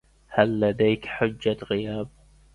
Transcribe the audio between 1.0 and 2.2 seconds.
حجة غياب؟